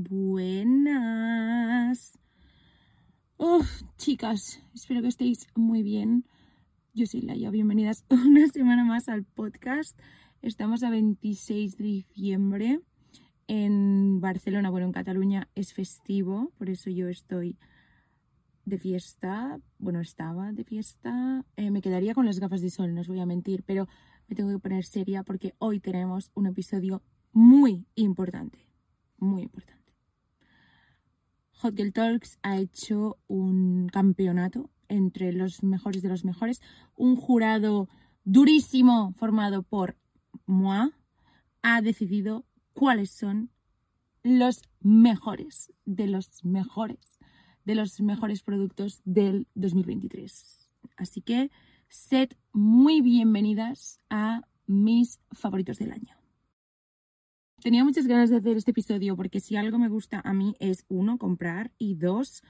[0.00, 1.58] Buenas.
[3.96, 6.24] Chicas, espero que estéis muy bien.
[6.94, 9.98] Yo soy Laia, bienvenidas una semana más al podcast.
[10.40, 12.78] Estamos a 26 de diciembre
[13.48, 17.58] en Barcelona, bueno, en Cataluña es festivo, por eso yo estoy
[18.66, 23.00] de fiesta, bueno, estaba de fiesta, eh, me quedaría con las gafas de sol, no
[23.00, 23.88] os voy a mentir, pero
[24.28, 28.60] me tengo que poner seria porque hoy tenemos un episodio muy importante,
[29.16, 29.77] muy importante.
[31.60, 36.60] Hot Girl Talks ha hecho un campeonato entre los mejores de los mejores,
[36.96, 37.88] un jurado
[38.24, 39.96] durísimo formado por
[40.46, 40.90] moi
[41.62, 42.44] ha decidido
[42.74, 43.50] cuáles son
[44.22, 47.18] los mejores de los mejores
[47.64, 50.70] de los mejores productos del 2023.
[50.96, 51.50] Así que
[51.88, 56.17] sed muy bienvenidas a mis favoritos del año.
[57.62, 60.84] Tenía muchas ganas de hacer este episodio porque si algo me gusta a mí es
[60.88, 62.44] uno, comprar y dos,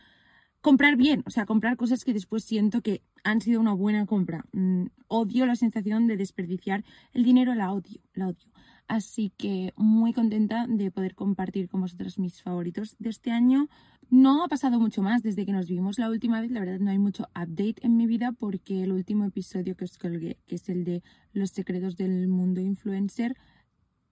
[0.60, 4.44] comprar bien, o sea, comprar cosas que después siento que han sido una buena compra.
[4.52, 8.52] Mm, odio la sensación de desperdiciar el dinero, la odio, la odio.
[8.86, 13.68] Así que muy contenta de poder compartir con vosotros mis favoritos de este año.
[14.10, 16.50] No ha pasado mucho más desde que nos vimos la última vez.
[16.50, 19.96] La verdad no hay mucho update en mi vida porque el último episodio que os
[19.96, 21.02] colgué, que es el de
[21.32, 23.36] los secretos del mundo influencer,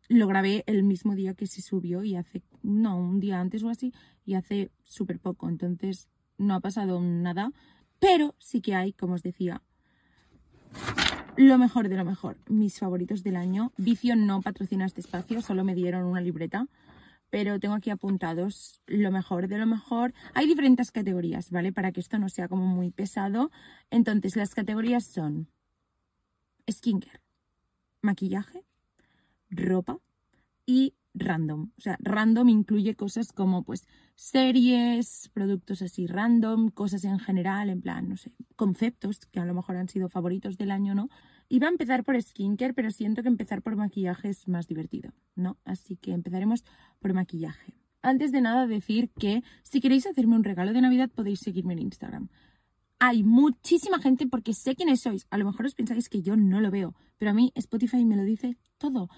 [0.09, 3.69] lo grabé el mismo día que se subió y hace, no, un día antes o
[3.69, 3.93] así,
[4.25, 5.49] y hace súper poco.
[5.49, 7.53] Entonces no ha pasado nada.
[7.99, 9.63] Pero sí que hay, como os decía,
[11.37, 13.73] lo mejor de lo mejor, mis favoritos del año.
[13.77, 16.67] Vicio no patrocina este espacio, solo me dieron una libreta,
[17.31, 20.15] pero tengo aquí apuntados lo mejor de lo mejor.
[20.35, 21.73] Hay diferentes categorías, ¿vale?
[21.73, 23.51] Para que esto no sea como muy pesado.
[23.91, 25.49] Entonces, las categorías son
[26.71, 27.21] skincare,
[28.03, 28.65] maquillaje,
[29.51, 29.99] ropa
[30.67, 31.71] y random.
[31.77, 37.83] O sea, random incluye cosas como pues series, productos así random, cosas en general, en
[37.83, 41.09] plan, no sé, conceptos que a lo mejor han sido favoritos del año, ¿no?
[41.49, 45.59] Iba a empezar por skincare, pero siento que empezar por maquillaje es más divertido, ¿no?
[45.65, 46.65] Así que empezaremos
[46.99, 47.75] por maquillaje.
[48.03, 51.81] Antes de nada decir que si queréis hacerme un regalo de Navidad podéis seguirme en
[51.81, 52.29] Instagram.
[52.99, 55.27] Hay muchísima gente porque sé quiénes sois.
[55.31, 58.17] A lo mejor os pensáis que yo no lo veo, pero a mí Spotify me
[58.17, 59.09] lo dice todo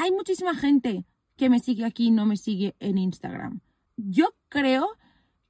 [0.00, 1.04] hay muchísima gente
[1.36, 3.62] que me sigue aquí y no me sigue en Instagram.
[3.96, 4.86] Yo creo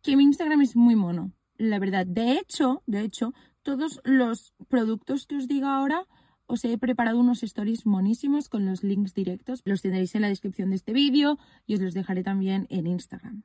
[0.01, 2.07] que mi Instagram es muy mono, la verdad.
[2.07, 6.07] De hecho, de hecho, todos los productos que os digo ahora,
[6.47, 9.61] os he preparado unos stories monísimos con los links directos.
[9.67, 13.43] Los tendréis en la descripción de este vídeo y os los dejaré también en Instagram.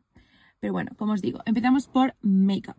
[0.61, 2.77] Pero bueno, como os digo, empezamos por makeup.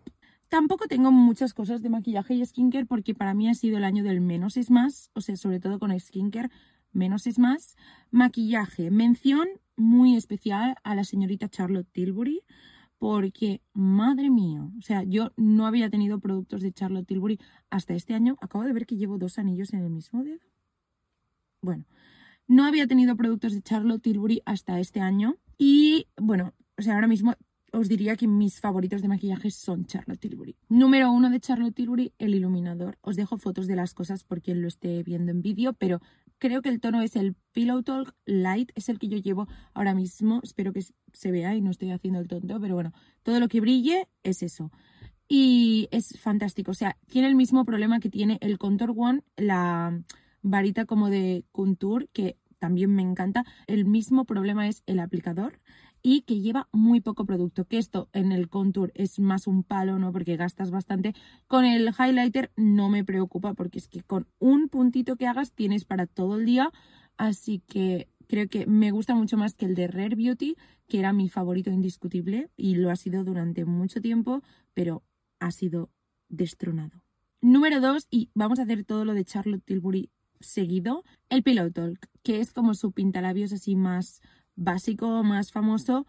[0.48, 4.04] Tampoco tengo muchas cosas de maquillaje y skincare porque para mí ha sido el año
[4.04, 6.50] del menos es más, o sea, sobre todo con skincare
[6.92, 7.76] menos es más.
[8.10, 12.42] Maquillaje, mención muy especial a la señorita Charlotte Tilbury,
[12.98, 17.38] porque, madre mía, o sea, yo no había tenido productos de Charlotte Tilbury
[17.68, 18.36] hasta este año.
[18.40, 20.40] Acabo de ver que llevo dos anillos en el mismo dedo.
[21.60, 21.84] Bueno,
[22.46, 25.36] no había tenido productos de Charlotte Tilbury hasta este año.
[25.58, 27.34] Y bueno, o sea, ahora mismo
[27.74, 30.56] os diría que mis favoritos de maquillaje son Charlotte Tilbury.
[30.68, 32.98] Número uno de Charlotte Tilbury, el iluminador.
[33.00, 36.00] Os dejo fotos de las cosas por quien lo esté viendo en vídeo, pero
[36.38, 39.94] creo que el tono es el Pillow Talk Light, es el que yo llevo ahora
[39.94, 40.40] mismo.
[40.44, 42.92] Espero que se vea y no estoy haciendo el tonto, pero bueno,
[43.22, 44.70] todo lo que brille es eso.
[45.26, 50.00] Y es fantástico, o sea, tiene el mismo problema que tiene el Contour One, la
[50.42, 53.44] varita como de contour, que también me encanta.
[53.66, 55.60] El mismo problema es el aplicador
[56.06, 59.98] y que lleva muy poco producto, que esto en el contour es más un palo,
[59.98, 60.12] ¿no?
[60.12, 61.14] Porque gastas bastante.
[61.46, 65.86] Con el highlighter no me preocupa porque es que con un puntito que hagas tienes
[65.86, 66.70] para todo el día,
[67.16, 70.56] así que creo que me gusta mucho más que el de Rare Beauty,
[70.88, 74.42] que era mi favorito indiscutible y lo ha sido durante mucho tiempo,
[74.74, 75.02] pero
[75.40, 75.88] ha sido
[76.28, 77.02] destronado.
[77.40, 82.10] Número 2, y vamos a hacer todo lo de Charlotte Tilbury seguido, el Pillow Talk,
[82.22, 84.20] que es como su pintalabios así más
[84.56, 86.06] básico, más famoso.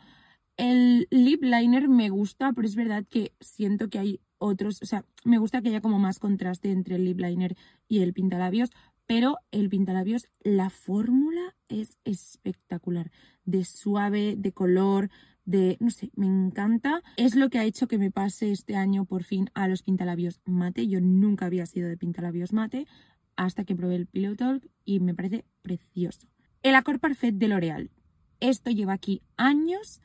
[0.57, 5.05] El lip liner me gusta, pero es verdad que siento que hay otros, o sea,
[5.23, 7.55] me gusta que haya como más contraste entre el lip liner
[7.87, 8.71] y el pintalabios,
[9.05, 13.11] pero el pintalabios, la fórmula es espectacular,
[13.43, 15.09] de suave, de color,
[15.45, 17.03] de, no sé, me encanta.
[17.17, 20.41] Es lo que ha hecho que me pase este año por fin a los pintalabios
[20.45, 20.87] mate.
[20.87, 22.87] Yo nunca había sido de pintalabios mate
[23.35, 26.27] hasta que probé el Pillow Talk y me parece precioso.
[26.63, 27.91] El Accord Parfait de L'Oreal.
[28.39, 30.01] Esto lleva aquí años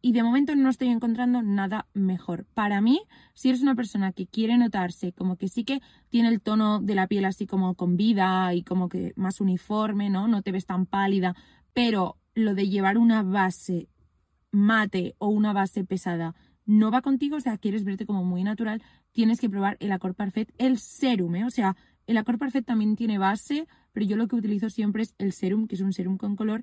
[0.00, 2.44] y de momento no estoy encontrando nada mejor.
[2.52, 3.00] Para mí,
[3.32, 5.80] si eres una persona que quiere notarse como que sí que
[6.10, 10.10] tiene el tono de la piel así como con vida y como que más uniforme,
[10.10, 10.28] ¿no?
[10.28, 11.34] No te ves tan pálida,
[11.72, 13.88] pero lo de llevar una base
[14.50, 16.34] mate o una base pesada
[16.66, 18.82] no va contigo, o sea, quieres verte como muy natural,
[19.12, 21.44] tienes que probar el Acor Parfait, el serum, ¿eh?
[21.44, 21.76] O sea,
[22.06, 25.66] el Acor Parfait también tiene base, pero yo lo que utilizo siempre es el serum,
[25.66, 26.62] que es un serum con color.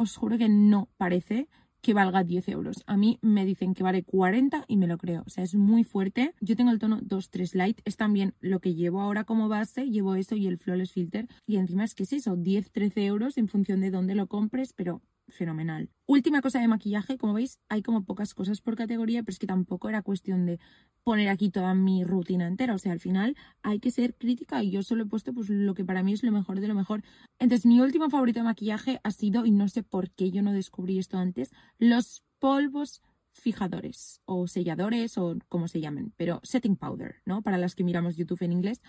[0.00, 1.48] Os juro que no parece
[1.80, 2.84] que valga 10 euros.
[2.86, 5.24] A mí me dicen que vale 40 y me lo creo.
[5.26, 6.34] O sea, es muy fuerte.
[6.40, 7.80] Yo tengo el tono 23 Light.
[7.84, 9.90] Es también lo que llevo ahora como base.
[9.90, 11.26] Llevo eso y el Flawless Filter.
[11.46, 15.02] Y encima es que es eso, 10-13 euros en función de dónde lo compres, pero
[15.28, 15.90] fenomenal.
[16.06, 19.46] Última cosa de maquillaje, como veis, hay como pocas cosas por categoría, pero es que
[19.46, 20.58] tampoco era cuestión de
[21.04, 22.74] poner aquí toda mi rutina entera.
[22.74, 25.74] O sea, al final hay que ser crítica y yo solo he puesto pues lo
[25.74, 27.02] que para mí es lo mejor de lo mejor.
[27.38, 30.52] Entonces, mi último favorito de maquillaje ha sido, y no sé por qué yo no
[30.52, 33.02] descubrí esto antes, los polvos
[33.32, 37.42] fijadores o selladores o como se llamen, pero setting powder, ¿no?
[37.42, 38.82] Para las que miramos YouTube en inglés.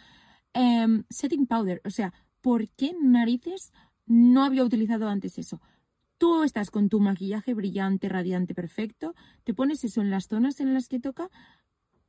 [0.54, 3.72] Em, setting powder, o sea, ¿por qué narices
[4.06, 5.62] no había utilizado antes eso?
[6.20, 10.74] Tú estás con tu maquillaje brillante, radiante, perfecto, te pones eso en las zonas en
[10.74, 11.30] las que toca.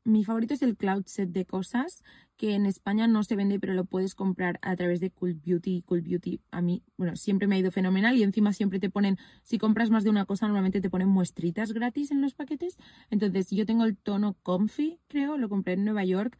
[0.03, 2.03] Mi favorito es el Cloud Set de cosas,
[2.37, 5.83] que en España no se vende, pero lo puedes comprar a través de Cool Beauty.
[5.83, 9.17] Cool Beauty a mí, bueno, siempre me ha ido fenomenal y encima siempre te ponen,
[9.45, 12.79] si compras más de una cosa, normalmente te ponen muestritas gratis en los paquetes.
[13.11, 16.37] Entonces, yo tengo el tono Comfy, creo, lo compré en Nueva York.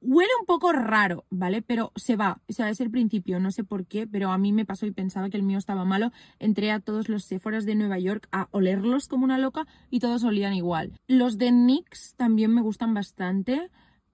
[0.00, 1.62] Huele un poco raro, ¿vale?
[1.62, 2.40] Pero se va.
[2.48, 4.92] O sea, es el principio, no sé por qué, pero a mí me pasó y
[4.92, 6.12] pensaba que el mío estaba malo.
[6.38, 10.22] Entré a todos los Sephoras de Nueva York a olerlos como una loca y todos
[10.24, 10.92] olían igual.
[11.08, 13.70] Los de NYX también me gustan bastante,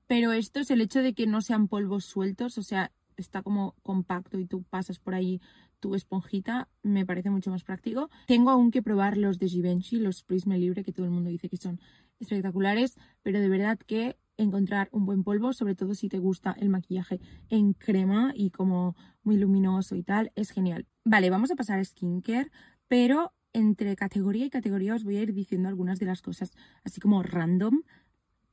[0.06, 3.74] pero esto es el hecho de que no sean polvos sueltos, o sea, está como
[3.82, 5.40] compacto y tú pasas por ahí
[5.80, 8.08] tu esponjita, me parece mucho más práctico.
[8.26, 11.48] Tengo aún que probar los de Givenchy, los Prisme Libre, que todo el mundo dice
[11.48, 11.80] que son
[12.20, 16.68] espectaculares, pero de verdad que encontrar un buen polvo, sobre todo si te gusta el
[16.68, 20.86] maquillaje en crema y como muy luminoso y tal, es genial.
[21.04, 22.50] Vale, vamos a pasar a skincare,
[22.88, 27.00] pero entre categoría y categoría os voy a ir diciendo algunas de las cosas, así
[27.00, 27.82] como random,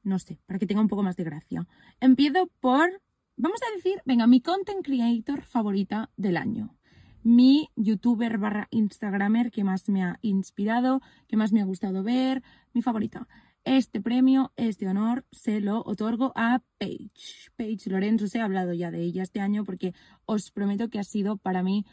[0.03, 1.67] no sé, para que tenga un poco más de gracia.
[1.99, 3.01] Empiezo por,
[3.37, 6.75] vamos a decir, venga, mi content creator favorita del año.
[7.21, 12.41] Mi youtuber barra instagramer que más me ha inspirado, que más me ha gustado ver,
[12.73, 13.27] mi favorita.
[13.69, 17.51] Este premio, este honor, se lo otorgo a Paige.
[17.55, 19.93] Paige Lorenzo, os he hablado ya de ella este año porque
[20.25, 21.85] os prometo que ha sido para mí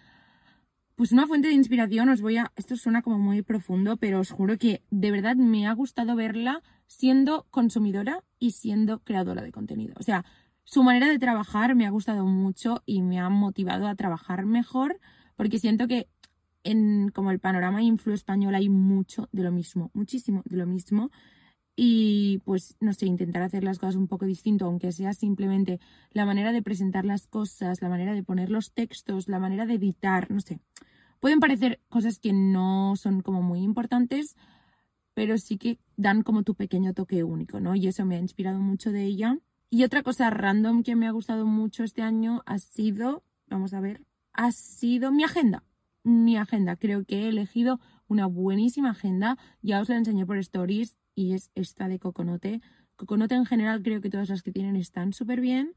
[0.94, 2.08] pues una fuente de inspiración.
[2.08, 2.50] Os voy a.
[2.56, 6.62] Esto suena como muy profundo, pero os juro que de verdad me ha gustado verla
[6.86, 9.96] siendo consumidora y siendo creadora de contenido.
[10.00, 10.24] O sea,
[10.64, 14.98] su manera de trabajar me ha gustado mucho y me ha motivado a trabajar mejor
[15.36, 16.08] porque siento que
[16.64, 21.10] en como el panorama influ español hay mucho de lo mismo, muchísimo de lo mismo
[21.76, 25.78] y pues no sé, intentar hacer las cosas un poco distinto, aunque sea simplemente
[26.10, 29.74] la manera de presentar las cosas, la manera de poner los textos, la manera de
[29.74, 30.58] editar, no sé.
[31.20, 34.36] Pueden parecer cosas que no son como muy importantes,
[35.12, 37.74] pero sí que dan como tu pequeño toque único, ¿no?
[37.74, 39.38] Y eso me ha inspirado mucho de ella.
[39.68, 43.80] Y otra cosa random que me ha gustado mucho este año ha sido, vamos a
[43.80, 44.02] ver,
[44.32, 45.62] ha sido mi agenda.
[46.04, 50.96] Mi agenda, creo que he elegido una buenísima agenda, ya os la enseñé por stories,
[51.16, 52.60] y es esta de Coconote.
[52.94, 55.74] Coconote en general creo que todas las que tienen están súper bien,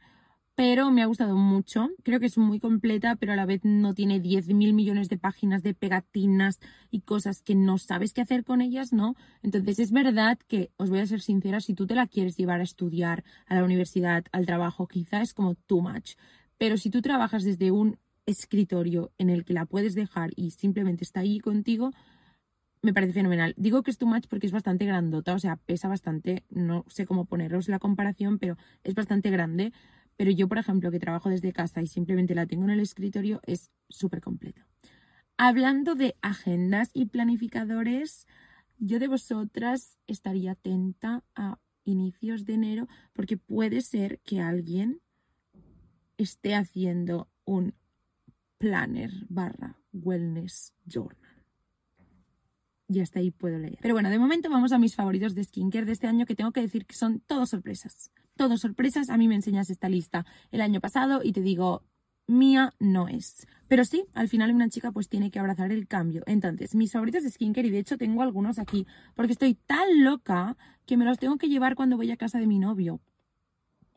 [0.53, 1.89] pero me ha gustado mucho.
[2.03, 5.63] Creo que es muy completa, pero a la vez no tiene 10.000 millones de páginas
[5.63, 6.59] de pegatinas
[6.91, 9.15] y cosas que no sabes qué hacer con ellas, ¿no?
[9.41, 12.59] Entonces es verdad que, os voy a ser sincera, si tú te la quieres llevar
[12.59, 16.15] a estudiar a la universidad, al trabajo, quizá es como too much.
[16.57, 21.05] Pero si tú trabajas desde un escritorio en el que la puedes dejar y simplemente
[21.05, 21.91] está ahí contigo,
[22.81, 23.53] me parece fenomenal.
[23.57, 27.05] Digo que es too much porque es bastante grandota, o sea, pesa bastante, no sé
[27.05, 29.73] cómo poneros la comparación, pero es bastante grande.
[30.15, 33.41] Pero yo, por ejemplo, que trabajo desde casa y simplemente la tengo en el escritorio,
[33.45, 34.67] es súper completa.
[35.37, 38.27] Hablando de agendas y planificadores,
[38.77, 45.01] yo de vosotras estaría atenta a inicios de enero porque puede ser que alguien
[46.17, 47.73] esté haciendo un
[48.57, 51.28] planner barra wellness journal
[52.89, 53.77] y hasta ahí puedo leer.
[53.81, 56.51] Pero bueno, de momento vamos a mis favoritos de skincare de este año que tengo
[56.51, 58.11] que decir que son todos sorpresas.
[58.35, 61.83] Todos sorpresas, a mí me enseñas esta lista el año pasado y te digo,
[62.25, 63.47] mía no es.
[63.67, 66.23] Pero sí, al final una chica pues tiene que abrazar el cambio.
[66.25, 70.57] Entonces, mis favoritos de skincare, y de hecho tengo algunos aquí, porque estoy tan loca
[70.87, 72.99] que me los tengo que llevar cuando voy a casa de mi novio.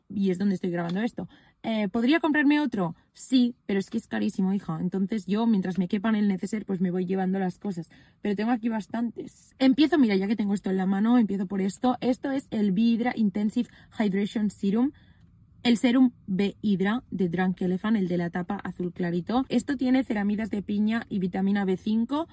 [0.07, 1.27] Y es donde estoy grabando esto.
[1.65, 2.93] Eh, ¿Podría comprarme otro?
[3.13, 4.77] Sí, pero es que es carísimo, hija.
[4.81, 7.89] Entonces yo, mientras me quepan el neceser, pues me voy llevando las cosas.
[8.21, 9.55] Pero tengo aquí bastantes.
[9.59, 11.95] Empiezo, mira, ya que tengo esto en la mano, empiezo por esto.
[12.01, 14.91] Esto es el B-Hydra Intensive Hydration Serum.
[15.63, 19.45] El serum B-Hydra de Drunk Elephant, el de la tapa azul clarito.
[19.47, 22.27] Esto tiene ceramidas de piña y vitamina B5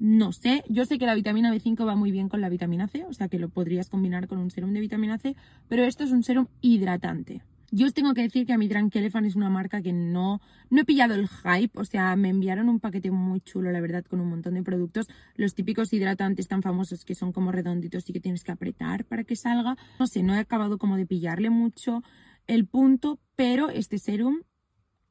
[0.00, 3.04] No sé, yo sé que la vitamina B5 va muy bien con la vitamina C,
[3.04, 5.36] o sea que lo podrías combinar con un serum de vitamina C,
[5.68, 7.42] pero esto es un serum hidratante.
[7.74, 10.42] Yo os tengo que decir que a mi Drunk Elephant es una marca que no,
[10.68, 14.04] no he pillado el hype, o sea, me enviaron un paquete muy chulo, la verdad,
[14.04, 18.12] con un montón de productos, los típicos hidratantes tan famosos que son como redonditos y
[18.12, 19.78] que tienes que apretar para que salga.
[19.98, 22.02] No sé, no he acabado como de pillarle mucho
[22.46, 24.42] el punto, pero este serum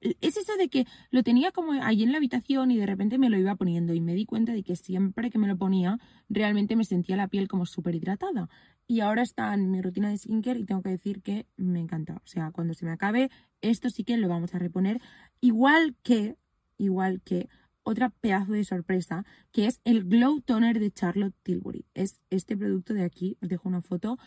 [0.02, 3.30] es eso de que lo tenía como ahí en la habitación y de repente me
[3.30, 6.76] lo iba poniendo y me di cuenta de que siempre que me lo ponía realmente
[6.76, 8.50] me sentía la piel como súper hidratada.
[8.88, 12.16] Y ahora está en mi rutina de skincare y tengo que decir que me encanta.
[12.16, 13.30] O sea, cuando se me acabe,
[13.62, 15.00] esto sí que lo vamos a reponer.
[15.40, 16.36] Igual que,
[16.78, 17.48] igual que
[17.84, 21.86] otra pedazo de sorpresa, que es el Glow Toner de Charlotte Tilbury.
[21.94, 24.18] Es este producto de aquí, os dejo una foto.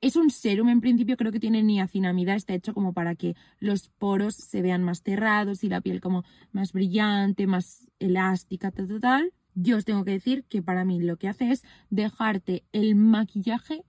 [0.00, 3.88] Es un serum, en principio creo que tiene niacinamida, está hecho como para que los
[3.88, 9.32] poros se vean más cerrados y la piel como más brillante, más elástica, tal, tal,
[9.54, 13.84] Yo os tengo que decir que para mí lo que hace es dejarte el maquillaje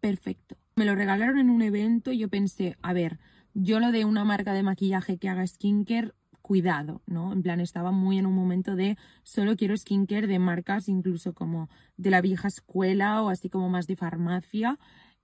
[0.00, 0.56] perfecto.
[0.76, 3.18] Me lo regalaron en un evento y yo pensé, a ver,
[3.54, 7.32] yo lo de una marca de maquillaje que haga skincare, cuidado, ¿no?
[7.32, 11.68] En plan, estaba muy en un momento de solo quiero skincare de marcas incluso como
[11.96, 14.78] de la vieja escuela o así como más de farmacia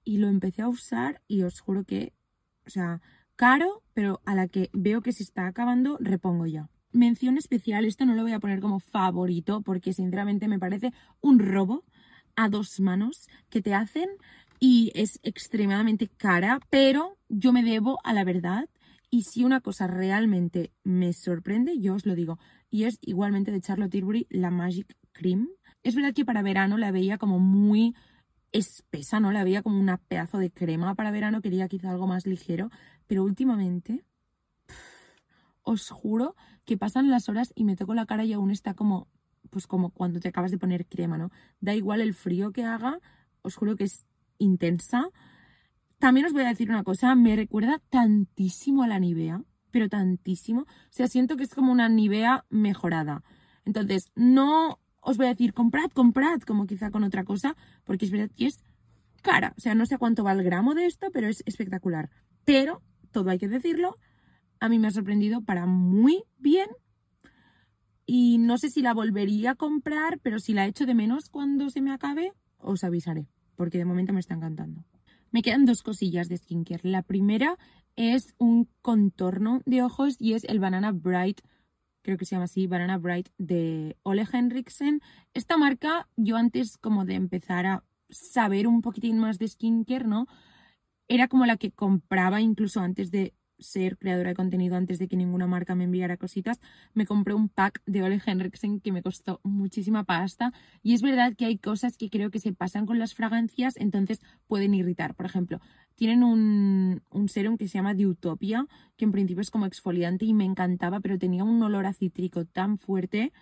[0.04, 2.12] y lo empecé a usar y os juro que,
[2.66, 3.00] o sea,
[3.36, 6.68] caro, pero a la que veo que se está acabando, repongo ya.
[6.92, 11.38] Mención especial, esto no lo voy a poner como favorito porque sinceramente me parece un
[11.38, 11.84] robo
[12.36, 14.08] a dos manos que te hacen
[14.60, 18.68] y es extremadamente cara, pero yo me debo a la verdad
[19.10, 22.38] y si una cosa realmente me sorprende, yo os lo digo.
[22.70, 25.48] Y es igualmente de Charlotte Tilbury, la Magic Cream.
[25.82, 27.94] Es verdad que para verano la veía como muy
[28.52, 29.32] espesa, ¿no?
[29.32, 32.70] La veía como una pedazo de crema para verano, quería quizá algo más ligero,
[33.06, 34.04] pero últimamente
[35.62, 39.08] os juro que pasan las horas y me toco la cara y aún está como,
[39.50, 41.30] pues como cuando te acabas de poner crema, ¿no?
[41.60, 42.98] Da igual el frío que haga,
[43.42, 44.06] os juro que es
[44.38, 45.08] intensa.
[45.98, 50.62] También os voy a decir una cosa, me recuerda tantísimo a la Nivea, pero tantísimo.
[50.62, 53.22] O sea, siento que es como una Nivea mejorada.
[53.64, 58.10] Entonces, no os voy a decir, comprad, comprad, como quizá con otra cosa, porque es
[58.10, 58.62] verdad que es
[59.20, 59.52] cara.
[59.58, 62.08] O sea, no sé cuánto va el gramo de esto, pero es espectacular.
[62.44, 63.98] Pero, todo hay que decirlo,
[64.60, 66.68] a mí me ha sorprendido para muy bien.
[68.06, 71.68] Y no sé si la volvería a comprar, pero si la echo de menos cuando
[71.68, 74.84] se me acabe, os avisaré, porque de momento me está encantando.
[75.32, 76.88] Me quedan dos cosillas de skincare.
[76.88, 77.58] La primera
[77.96, 81.40] es un contorno de ojos y es el Banana Bright
[82.02, 85.00] creo que se llama así, Banana Bright de Ole Henriksen.
[85.34, 90.26] Esta marca, yo antes como de empezar a saber un poquitín más de skincare, ¿no?
[91.08, 95.16] Era como la que compraba incluso antes de ser creadora de contenido antes de que
[95.16, 96.60] ninguna marca me enviara cositas,
[96.94, 100.52] me compré un pack de Ole Henriksen que me costó muchísima pasta
[100.82, 104.20] y es verdad que hay cosas que creo que se pasan con las fragancias, entonces
[104.46, 105.14] pueden irritar.
[105.14, 105.60] Por ejemplo,
[105.94, 108.66] tienen un, un serum que se llama Utopia,
[108.96, 112.44] que en principio es como exfoliante y me encantaba, pero tenía un olor a cítrico
[112.44, 113.32] tan fuerte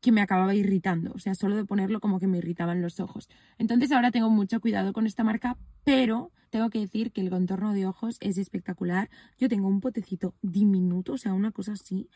[0.00, 1.12] que me acababa irritando.
[1.14, 3.28] O sea, solo de ponerlo como que me irritaban los ojos.
[3.58, 7.72] Entonces ahora tengo mucho cuidado con esta marca, pero tengo que decir que el contorno
[7.72, 9.10] de ojos es espectacular.
[9.38, 12.08] Yo tengo un potecito diminuto, o sea, una cosa así,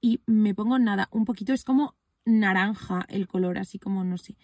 [0.00, 4.36] y me pongo nada, un poquito, es como naranja el color, así como, no sé,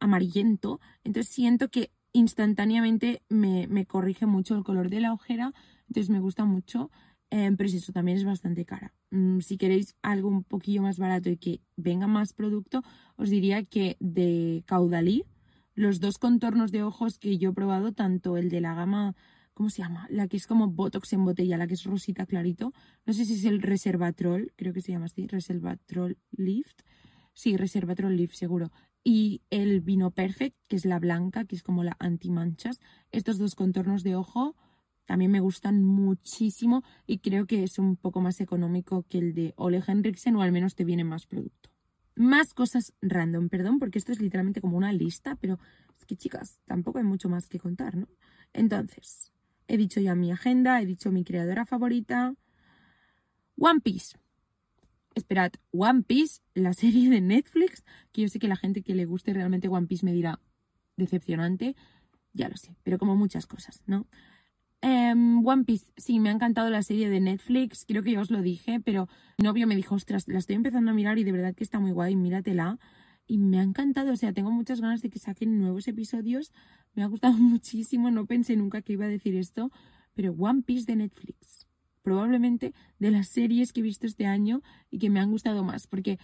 [0.00, 0.80] amarillento.
[1.02, 5.52] Entonces siento que instantáneamente me, corrige mucho el color de la ojera,
[5.88, 6.90] entonces me gusta mucho.
[7.36, 8.94] Eh, pero eso también es bastante cara.
[9.10, 12.84] Mm, si queréis algo un poquillo más barato y que venga más producto,
[13.16, 15.24] os diría que de Caudalí,
[15.74, 19.16] los dos contornos de ojos que yo he probado, tanto el de la gama,
[19.52, 20.06] ¿cómo se llama?
[20.10, 22.72] La que es como Botox en botella, la que es rosita clarito.
[23.04, 26.82] No sé si es el Reservatrol, creo que se llama así, Reservatrol Lift.
[27.32, 28.70] Sí, Reservatrol Lift, seguro.
[29.02, 32.78] Y el Vino Perfect, que es la blanca, que es como la anti-manchas.
[33.10, 34.54] Estos dos contornos de ojo
[35.04, 39.54] también me gustan muchísimo y creo que es un poco más económico que el de
[39.56, 41.74] Ole Henriksen o al menos te viene más producto
[42.16, 45.58] más cosas random, perdón, porque esto es literalmente como una lista, pero
[45.98, 48.08] es que chicas, tampoco hay mucho más que contar, ¿no?
[48.52, 49.32] Entonces,
[49.66, 52.34] he dicho ya mi agenda, he dicho mi creadora favorita.
[53.56, 54.16] One Piece.
[55.14, 59.06] Esperad, One Piece, la serie de Netflix, que yo sé que la gente que le
[59.06, 60.40] guste realmente One Piece me dirá
[60.96, 61.76] decepcionante,
[62.32, 64.06] ya lo sé, pero como muchas cosas, ¿no?
[64.86, 68.30] Em, One Piece, sí, me ha encantado la serie de Netflix, creo que ya os
[68.30, 71.32] lo dije, pero mi novio me dijo, ostras, la estoy empezando a mirar y de
[71.32, 72.78] verdad que está muy guay, míratela.
[73.26, 76.52] Y me ha encantado, o sea, tengo muchas ganas de que saquen nuevos episodios,
[76.92, 79.70] me ha gustado muchísimo, no pensé nunca que iba a decir esto,
[80.12, 81.66] pero One Piece de Netflix,
[82.02, 84.60] probablemente de las series que he visto este año
[84.90, 86.18] y que me han gustado más, porque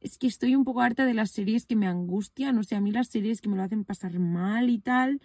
[0.00, 2.80] es que estoy un poco harta de las series que me angustian, o sea, a
[2.80, 5.20] mí las series que me lo hacen pasar mal y tal.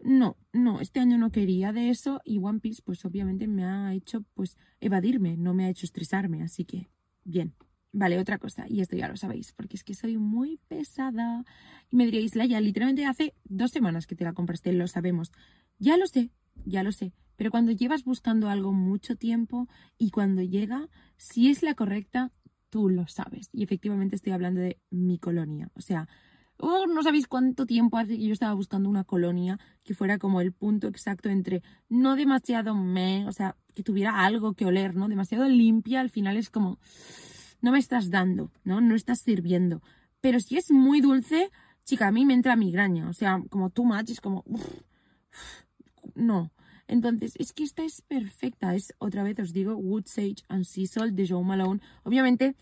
[0.00, 3.92] No, no, este año no quería de eso y One Piece pues obviamente me ha
[3.94, 6.88] hecho pues evadirme, no me ha hecho estresarme, así que
[7.24, 7.54] bien.
[7.90, 11.44] Vale, otra cosa, y esto ya lo sabéis, porque es que soy muy pesada.
[11.90, 15.32] Y me diréis, Laia, literalmente hace dos semanas que te la compraste, lo sabemos.
[15.78, 16.30] Ya lo sé,
[16.66, 17.14] ya lo sé.
[17.36, 22.30] Pero cuando llevas buscando algo mucho tiempo y cuando llega, si es la correcta,
[22.68, 23.48] tú lo sabes.
[23.52, 25.70] Y efectivamente estoy hablando de mi colonia.
[25.74, 26.08] O sea,
[26.58, 30.40] oh, no sabéis cuánto tiempo hace que yo estaba buscando una colonia que fuera como
[30.40, 35.08] el punto exacto entre no demasiado me, o sea, que tuviera algo que oler, ¿no?
[35.08, 36.78] Demasiado limpia, al final es como
[37.60, 38.80] no me estás dando, ¿no?
[38.80, 39.82] No estás sirviendo.
[40.20, 41.50] Pero si es muy dulce,
[41.84, 43.08] chica, a mí me entra migraña.
[43.08, 44.44] O sea, como too much, es como...
[46.14, 46.52] no.
[46.86, 48.74] Entonces, es que esta es perfecta.
[48.74, 51.80] Es, otra vez os digo, Wood Sage and Sea Salt de Joe Malone.
[52.02, 52.56] Obviamente,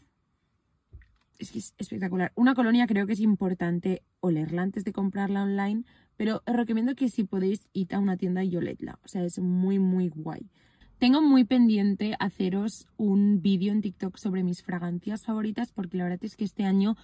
[1.38, 2.32] es que es espectacular.
[2.34, 5.84] Una colonia creo que es importante olerla antes de comprarla online,
[6.16, 8.98] pero os recomiendo que si podéis ir a una tienda y oledla.
[9.04, 10.50] O sea, es muy, muy guay.
[10.98, 16.24] Tengo muy pendiente haceros un vídeo en TikTok sobre mis fragancias favoritas porque la verdad
[16.24, 16.96] es que este año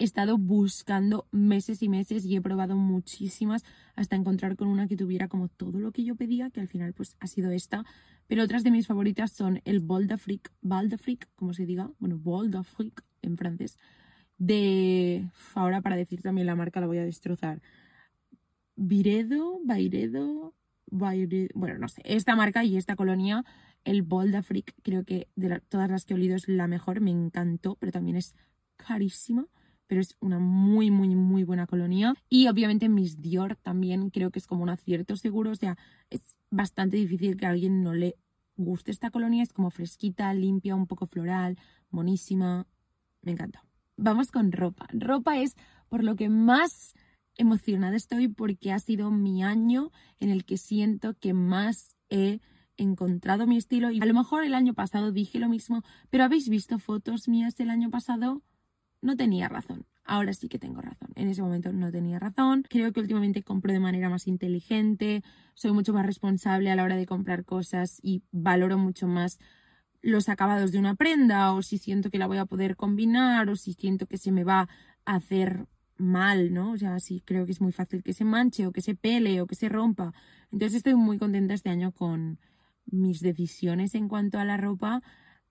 [0.00, 3.64] he estado buscando meses y meses y he probado muchísimas
[3.94, 6.94] hasta encontrar con una que tuviera como todo lo que yo pedía, que al final
[6.94, 7.84] pues ha sido esta.
[8.26, 10.50] Pero otras de mis favoritas son el Bol d'Afrique,
[11.36, 13.76] como se diga, bueno, Bol d'Afrique en francés,
[14.38, 17.60] de, ahora para decir también la marca la voy a destrozar,
[18.76, 20.54] Viredo, Bairedo,
[20.90, 23.44] bueno, no sé, esta marca y esta colonia,
[23.84, 27.76] el Afrique, creo que de todas las que he olido es la mejor, me encantó,
[27.76, 28.34] pero también es
[28.76, 29.46] carísima,
[29.90, 32.14] pero es una muy, muy, muy buena colonia.
[32.28, 35.76] Y obviamente Miss Dior también creo que es como un acierto seguro, o sea,
[36.10, 38.14] es bastante difícil que a alguien no le
[38.54, 41.58] guste esta colonia, es como fresquita, limpia, un poco floral,
[41.90, 42.68] monísima,
[43.22, 43.64] me encanta.
[43.96, 44.86] Vamos con ropa.
[44.92, 45.56] Ropa es
[45.88, 46.94] por lo que más
[47.36, 52.38] emocionada estoy porque ha sido mi año en el que siento que más he
[52.76, 56.48] encontrado mi estilo y a lo mejor el año pasado dije lo mismo, pero habéis
[56.48, 58.44] visto fotos mías del año pasado,
[59.02, 59.86] no tenía razón.
[60.04, 61.10] Ahora sí que tengo razón.
[61.14, 62.64] En ese momento no tenía razón.
[62.68, 65.22] Creo que últimamente compro de manera más inteligente,
[65.54, 69.38] soy mucho más responsable a la hora de comprar cosas y valoro mucho más
[70.02, 73.56] los acabados de una prenda o si siento que la voy a poder combinar o
[73.56, 74.68] si siento que se me va
[75.04, 76.72] a hacer mal, ¿no?
[76.72, 79.40] O sea, sí creo que es muy fácil que se manche o que se pele
[79.40, 80.12] o que se rompa.
[80.50, 82.38] Entonces estoy muy contenta este año con
[82.86, 85.02] mis decisiones en cuanto a la ropa,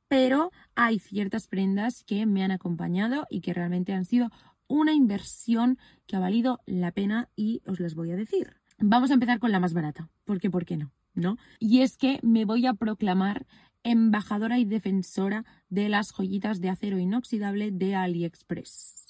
[0.10, 4.30] pero hay ciertas prendas que me han acompañado y que realmente han sido
[4.68, 8.58] una inversión que ha valido la pena y os las voy a decir.
[8.80, 10.92] Vamos a empezar con la más barata, porque ¿por qué no?
[11.14, 11.38] ¿No?
[11.60, 13.46] Y es que me voy a proclamar
[13.84, 19.09] embajadora y defensora de las joyitas de acero inoxidable de AliExpress.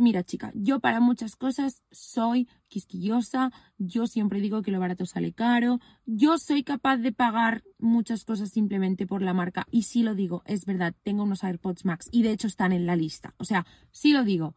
[0.00, 5.32] Mira, chica, yo para muchas cosas soy quisquillosa, yo siempre digo que lo barato sale
[5.32, 10.14] caro, yo soy capaz de pagar muchas cosas simplemente por la marca y sí lo
[10.14, 13.44] digo, es verdad, tengo unos AirPods Max y de hecho están en la lista, o
[13.44, 14.54] sea, sí lo digo,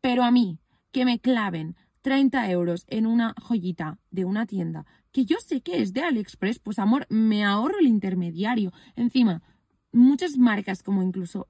[0.00, 0.60] pero a mí
[0.92, 5.82] que me claven 30 euros en una joyita de una tienda que yo sé que
[5.82, 8.72] es de AliExpress, pues amor, me ahorro el intermediario.
[8.94, 9.42] Encima,
[9.90, 11.48] muchas marcas como incluso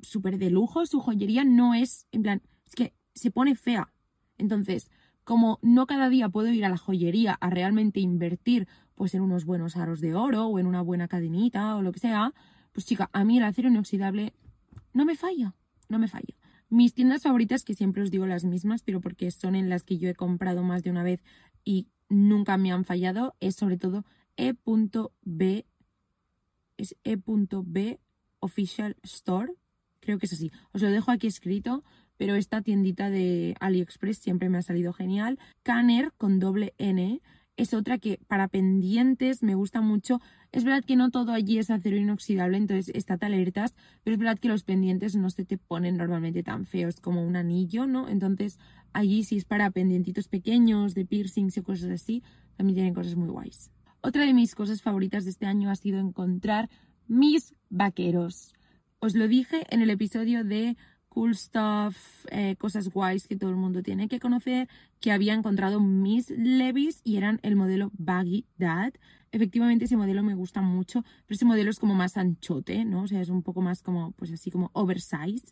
[0.00, 3.92] súper de lujo, su joyería no es, en plan, es que se pone fea.
[4.36, 4.90] Entonces,
[5.24, 9.44] como no cada día puedo ir a la joyería a realmente invertir pues en unos
[9.44, 12.34] buenos aros de oro o en una buena cadenita o lo que sea,
[12.72, 14.34] pues chica, a mí el acero inoxidable
[14.92, 15.54] no me falla,
[15.88, 16.34] no me falla.
[16.70, 19.98] Mis tiendas favoritas, que siempre os digo las mismas, pero porque son en las que
[19.98, 21.22] yo he comprado más de una vez
[21.64, 24.04] y nunca me han fallado, es sobre todo
[24.36, 25.66] E.B,
[26.76, 28.00] es E.B
[28.40, 29.52] Official Store,
[30.00, 30.50] Creo que es así.
[30.72, 31.84] Os lo dejo aquí escrito,
[32.16, 35.38] pero esta tiendita de AliExpress siempre me ha salido genial.
[35.62, 37.20] Canner con doble N
[37.58, 40.20] es otra que para pendientes me gusta mucho.
[40.52, 44.38] Es verdad que no todo allí es acero inoxidable, entonces está alertas, pero es verdad
[44.38, 48.08] que los pendientes no se te ponen normalmente tan feos como un anillo, ¿no?
[48.08, 48.58] Entonces
[48.92, 52.22] allí si es para pendientitos pequeños, de piercings y cosas así,
[52.56, 53.72] también tienen cosas muy guays.
[54.00, 56.70] Otra de mis cosas favoritas de este año ha sido encontrar
[57.08, 58.54] mis vaqueros.
[59.00, 60.76] Os lo dije en el episodio de
[61.08, 64.68] Cool Stuff, eh, cosas guays que todo el mundo tiene que conocer,
[65.00, 68.92] que había encontrado mis Levis y eran el modelo Baggy Dad.
[69.30, 73.02] Efectivamente ese modelo me gusta mucho, pero ese modelo es como más anchote, ¿no?
[73.02, 75.48] O sea, es un poco más como, pues así como oversized.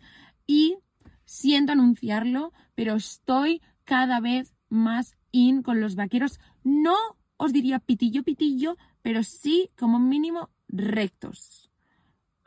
[0.48, 0.78] Y
[1.24, 6.40] siento anunciarlo, pero estoy cada vez más in con los vaqueros.
[6.64, 6.96] No
[7.36, 11.65] os diría pitillo pitillo, pero sí como mínimo rectos.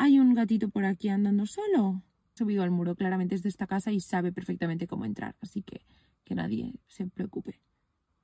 [0.01, 2.01] ¿Hay un gatito por aquí andando solo?
[2.33, 5.81] subido al muro, claramente es de esta casa y sabe perfectamente cómo entrar, así que
[6.23, 7.59] que nadie se preocupe.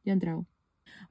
[0.06, 0.46] Ya he entrado.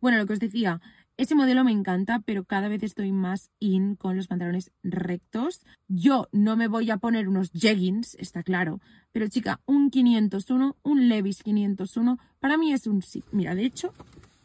[0.01, 0.81] Bueno, lo que os decía,
[1.19, 5.67] ese modelo me encanta, pero cada vez estoy más in con los pantalones rectos.
[5.87, 8.81] Yo no me voy a poner unos jeggings, está claro,
[9.13, 13.23] pero chica, un 501, un Levis 501, para mí es un sí.
[13.33, 13.93] Mira, de hecho,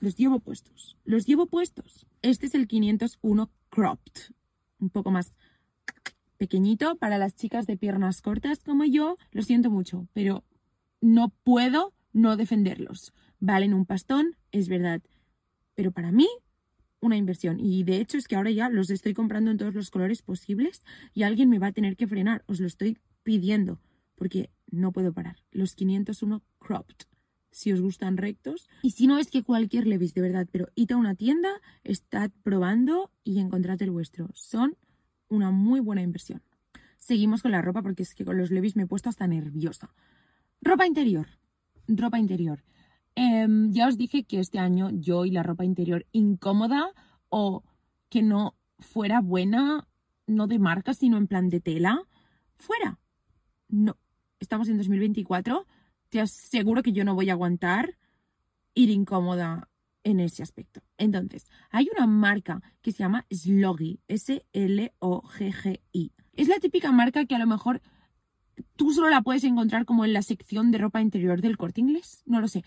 [0.01, 0.97] los llevo puestos.
[1.05, 2.05] Los llevo puestos.
[2.21, 4.33] Este es el 501 cropped,
[4.79, 5.33] un poco más
[6.39, 9.17] pequeñito para las chicas de piernas cortas como yo.
[9.31, 10.43] Lo siento mucho, pero
[11.01, 13.13] no puedo no defenderlos.
[13.39, 15.01] Valen un pastón, es verdad,
[15.75, 16.27] pero para mí
[17.01, 17.59] una inversión.
[17.59, 20.81] Y de hecho es que ahora ya los estoy comprando en todos los colores posibles
[21.13, 22.43] y alguien me va a tener que frenar.
[22.47, 23.79] Os lo estoy pidiendo
[24.15, 25.37] porque no puedo parar.
[25.51, 26.95] Los 501 cropped.
[27.51, 28.69] Si os gustan rectos.
[28.81, 31.49] Y si no es que cualquier Levis, de verdad, pero id a una tienda,
[31.83, 34.29] estad probando y encontrad el vuestro.
[34.35, 34.77] Son
[35.29, 36.41] una muy buena inversión.
[36.97, 39.93] Seguimos con la ropa porque es que con los Levis me he puesto hasta nerviosa.
[40.61, 41.27] Ropa interior.
[41.87, 42.63] Ropa interior.
[43.15, 46.91] Em, ya os dije que este año yo y la ropa interior incómoda
[47.29, 47.63] o
[48.09, 49.87] que no fuera buena,
[50.27, 52.01] no de marca, sino en plan de tela,
[52.55, 52.99] fuera.
[53.67, 53.97] No,
[54.39, 55.65] estamos en 2024,
[56.09, 57.97] te aseguro que yo no voy a aguantar
[58.73, 59.69] ir incómoda
[60.03, 60.81] en ese aspecto.
[60.97, 64.91] Entonces, hay una marca que se llama Sloggy, S-L-O-G-G-I.
[66.33, 67.81] Es la típica marca que a lo mejor
[68.75, 72.23] tú solo la puedes encontrar como en la sección de ropa interior del corte inglés,
[72.25, 72.63] no lo sé.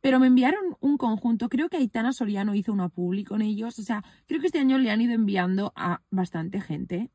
[0.00, 3.82] Pero me enviaron un conjunto, creo que Aitana Soriano hizo una publi con ellos, o
[3.82, 7.10] sea, creo que este año le han ido enviando a bastante gente.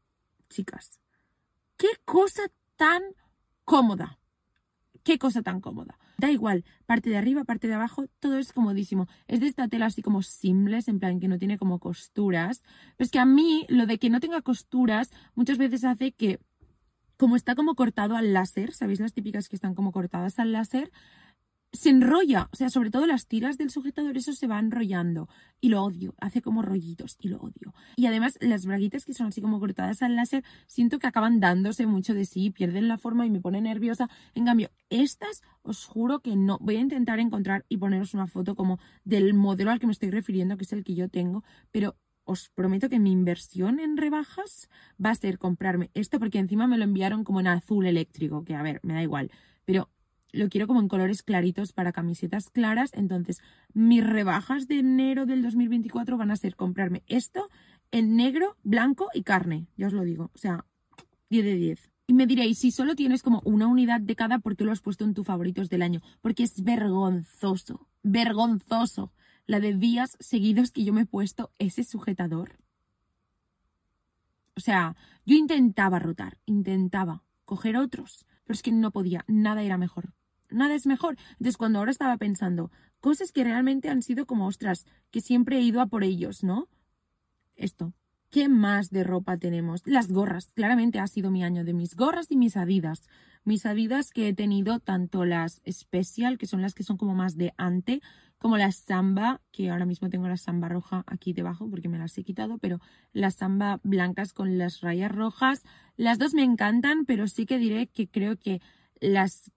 [0.50, 1.00] Chicas,
[1.78, 2.42] qué cosa
[2.76, 3.02] tan
[3.64, 4.20] cómoda.
[5.04, 5.98] Qué cosa tan cómoda.
[6.18, 9.08] Da igual, parte de arriba, parte de abajo, todo es comodísimo.
[9.28, 12.62] Es de esta tela así como simples, en plan que no tiene como costuras.
[12.98, 16.40] Pero es que a mí lo de que no tenga costuras muchas veces hace que,
[17.18, 20.92] como está como cortado al láser, ¿sabéis las típicas que están como cortadas al láser?
[21.74, 25.30] Se enrolla, o sea, sobre todo las tiras del sujetador, eso se va enrollando
[25.62, 27.74] y lo odio, hace como rollitos y lo odio.
[27.96, 31.86] Y además las braguitas que son así como cortadas al láser, siento que acaban dándose
[31.86, 34.10] mucho de sí, pierden la forma y me pone nerviosa.
[34.36, 36.58] En cambio, estas os juro que no.
[36.60, 40.10] Voy a intentar encontrar y poneros una foto como del modelo al que me estoy
[40.10, 44.70] refiriendo, que es el que yo tengo, pero os prometo que mi inversión en rebajas
[45.04, 48.56] va a ser comprarme esto porque encima me lo enviaron como en azul eléctrico, que
[48.56, 49.32] a ver, me da igual,
[49.66, 49.90] pero
[50.32, 52.92] lo quiero como en colores claritos para camisetas claras.
[52.94, 53.42] Entonces,
[53.74, 57.50] mis rebajas de enero del 2024 van a ser comprarme esto
[57.92, 59.68] en negro, blanco y carne.
[59.78, 60.32] Ya os lo digo.
[60.34, 60.66] O sea,
[61.30, 61.92] 10 de 10.
[62.08, 64.82] Y me diréis, si solo tienes como una unidad de cada, ¿por qué lo has
[64.82, 66.02] puesto en tus favoritos del año?
[66.22, 69.14] Porque es vergonzoso, vergonzoso
[69.46, 72.58] la de días seguidos que yo me he puesto ese sujetador.
[74.56, 79.78] O sea, yo intentaba rotar, intentaba coger otros, pero es que no podía, nada era
[79.78, 80.14] mejor
[80.52, 81.18] nada es mejor.
[81.32, 85.62] Entonces, cuando ahora estaba pensando, cosas que realmente han sido como, ostras, que siempre he
[85.62, 86.68] ido a por ellos, ¿no?
[87.56, 87.94] Esto.
[88.32, 89.82] ¿Qué más de ropa tenemos?
[89.86, 90.52] Las gorras.
[90.54, 93.10] Claramente ha sido mi año de mis gorras y mis adidas.
[93.44, 97.36] Mis adidas que he tenido tanto las Special, que son las que son como más
[97.36, 98.02] de ante,
[98.38, 102.18] como las Samba, que ahora mismo tengo la Samba roja aquí debajo porque me las
[102.18, 102.80] he quitado, pero
[103.12, 105.64] las Samba blancas con las rayas rojas.
[105.98, 108.62] Las dos me encantan, pero sí que diré que creo que
[109.02, 109.52] las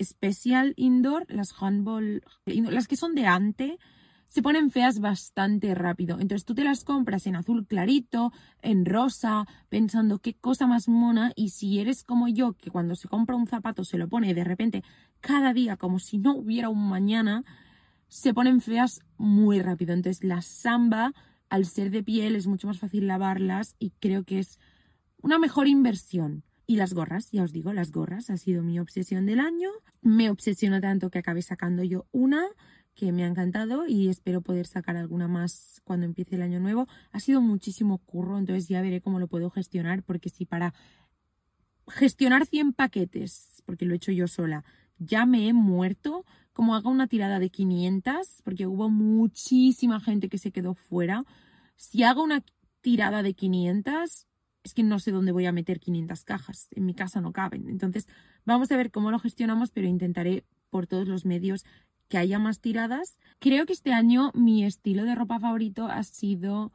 [0.00, 3.78] Special Indoor, las handball, las que son de ante,
[4.26, 6.18] se ponen feas bastante rápido.
[6.20, 11.32] Entonces tú te las compras en azul clarito, en rosa, pensando qué cosa más mona.
[11.36, 14.44] Y si eres como yo, que cuando se compra un zapato se lo pone de
[14.44, 14.82] repente
[15.20, 17.44] cada día como si no hubiera un mañana,
[18.08, 19.94] se ponen feas muy rápido.
[19.94, 21.12] Entonces la samba,
[21.48, 24.58] al ser de piel, es mucho más fácil lavarlas y creo que es
[25.22, 26.42] una mejor inversión.
[26.66, 29.70] Y las gorras, ya os digo, las gorras ha sido mi obsesión del año.
[30.02, 32.44] Me obsesionó tanto que acabé sacando yo una
[32.96, 36.88] que me ha encantado y espero poder sacar alguna más cuando empiece el año nuevo.
[37.12, 40.74] Ha sido muchísimo curro, entonces ya veré cómo lo puedo gestionar, porque si para
[41.88, 44.64] gestionar 100 paquetes, porque lo he hecho yo sola,
[44.98, 50.38] ya me he muerto, como haga una tirada de 500, porque hubo muchísima gente que
[50.38, 51.24] se quedó fuera,
[51.76, 52.42] si hago una
[52.80, 54.26] tirada de 500,
[54.66, 57.68] es que no sé dónde voy a meter 500 cajas, en mi casa no caben.
[57.68, 58.08] Entonces,
[58.44, 61.64] vamos a ver cómo lo gestionamos, pero intentaré por todos los medios
[62.08, 63.18] que haya más tiradas.
[63.38, 66.72] Creo que este año mi estilo de ropa favorito ha sido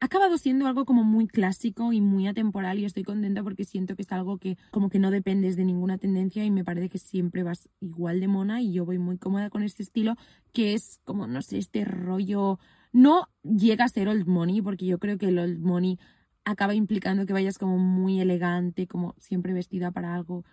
[0.00, 3.96] ha acabado siendo algo como muy clásico y muy atemporal y estoy contenta porque siento
[3.96, 6.98] que es algo que como que no dependes de ninguna tendencia y me parece que
[6.98, 10.16] siempre vas igual de mona y yo voy muy cómoda con este estilo
[10.52, 12.58] que es como no sé este rollo
[12.92, 15.98] no llega a ser old money porque yo creo que el old money
[16.44, 20.44] acaba implicando que vayas como muy elegante, como siempre vestida para algo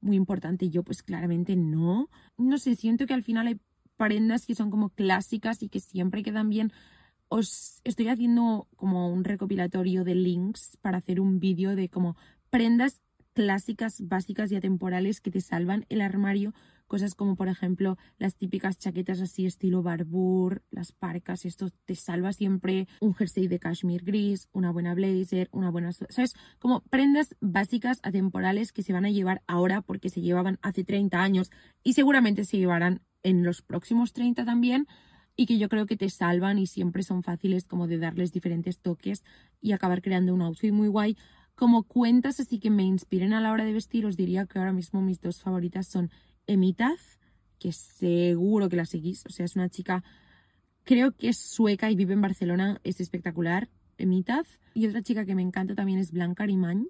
[0.00, 0.70] muy importante.
[0.70, 2.08] Yo pues claramente no.
[2.36, 3.60] No sé, siento que al final hay
[3.96, 6.72] prendas que son como clásicas y que siempre quedan bien.
[7.28, 12.16] Os estoy haciendo como un recopilatorio de links para hacer un vídeo de como
[12.50, 13.00] prendas
[13.34, 16.54] clásicas, básicas y atemporales que te salvan el armario.
[16.88, 22.32] Cosas como, por ejemplo, las típicas chaquetas así estilo Barbour, las parcas, esto te salva
[22.32, 22.88] siempre.
[23.00, 25.92] Un jersey de cashmere gris, una buena blazer, una buena...
[25.92, 26.34] ¿Sabes?
[26.58, 31.22] Como prendas básicas, atemporales que se van a llevar ahora porque se llevaban hace 30
[31.22, 31.50] años
[31.84, 34.86] y seguramente se llevarán en los próximos 30 también
[35.36, 38.80] y que yo creo que te salvan y siempre son fáciles como de darles diferentes
[38.80, 39.24] toques
[39.60, 41.16] y acabar creando un outfit muy guay
[41.58, 44.72] como cuentas así que me inspiren a la hora de vestir, os diría que ahora
[44.72, 46.10] mismo mis dos favoritas son
[46.48, 47.18] Emitaz,
[47.60, 50.02] que seguro que la seguís, o sea, es una chica,
[50.84, 54.58] creo que es sueca y vive en Barcelona, es espectacular, Emitaz.
[54.74, 56.86] Y otra chica que me encanta también es Blanca Arimañ,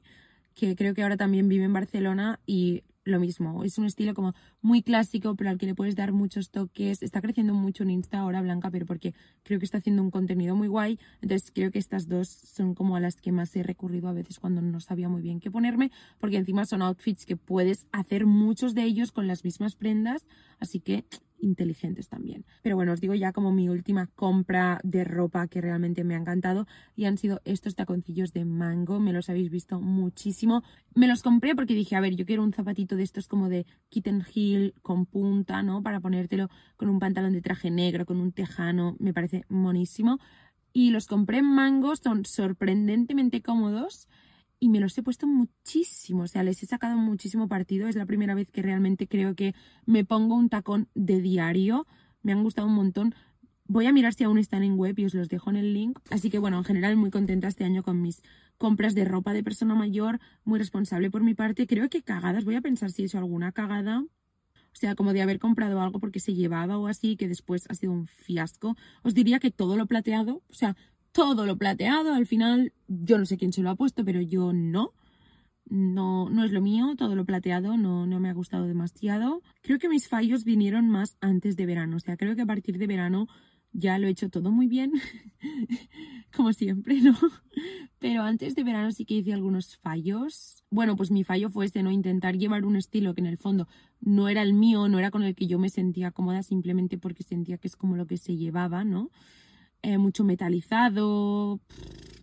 [0.55, 3.65] que creo que ahora también vive en Barcelona y lo mismo.
[3.65, 7.03] Es un estilo como muy clásico, pero al que le puedes dar muchos toques.
[7.03, 10.57] Está creciendo mucho en Insta ahora Blanca, pero porque creo que está haciendo un contenido
[10.57, 10.99] muy guay.
[11.21, 14.39] Entonces creo que estas dos son como a las que más he recurrido a veces
[14.39, 18.75] cuando no sabía muy bien qué ponerme, porque encima son outfits que puedes hacer muchos
[18.75, 20.27] de ellos con las mismas prendas.
[20.59, 21.05] Así que
[21.41, 22.45] inteligentes también.
[22.63, 26.19] Pero bueno, os digo ya como mi última compra de ropa que realmente me ha
[26.19, 30.63] encantado y han sido estos taconcillos de mango, me los habéis visto muchísimo.
[30.95, 33.67] Me los compré porque dije, a ver, yo quiero un zapatito de estos como de
[33.89, 35.83] kitten heel con punta, ¿no?
[35.83, 40.19] Para ponértelo con un pantalón de traje negro, con un tejano, me parece monísimo.
[40.73, 44.09] Y los compré en mango, son sorprendentemente cómodos
[44.61, 47.89] y me los he puesto muchísimo, o sea, les he sacado muchísimo partido.
[47.89, 49.55] Es la primera vez que realmente creo que
[49.87, 51.87] me pongo un tacón de diario.
[52.23, 53.15] Me han gustado un montón.
[53.67, 55.99] Voy a mirar si aún están en web y os los dejo en el link.
[56.11, 58.23] Así que bueno, en general muy contenta este año con mis
[58.57, 61.67] compras de ropa de persona mayor, muy responsable por mi parte.
[61.67, 64.05] Creo que cagadas, voy a pensar si he hecho alguna cagada.
[64.73, 67.75] O sea, como de haber comprado algo porque se llevaba o así, que después ha
[67.75, 68.77] sido un fiasco.
[69.03, 70.77] Os diría que todo lo plateado, o sea,
[71.13, 72.15] todo lo plateado.
[72.15, 74.93] Al final, yo no sé quién se lo ha puesto, pero yo no.
[75.71, 79.43] No, no es lo mío, todo lo plateado no, no me ha gustado demasiado.
[79.61, 81.97] Creo que mis fallos vinieron más antes de verano.
[81.97, 83.29] O sea, creo que a partir de verano
[83.73, 84.93] ya lo he hecho todo muy bien,
[86.37, 87.17] como siempre, ¿no?
[87.99, 90.65] Pero antes de verano sí que hice algunos fallos.
[90.71, 91.91] Bueno, pues mi fallo fue este, ¿no?
[91.91, 93.69] Intentar llevar un estilo que en el fondo
[94.01, 97.23] no era el mío, no era con el que yo me sentía cómoda, simplemente porque
[97.23, 99.11] sentía que es como lo que se llevaba, ¿no?
[99.83, 101.61] Eh, mucho metalizado,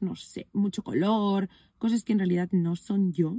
[0.02, 3.38] no sé, mucho color, cosas que en realidad no son yo.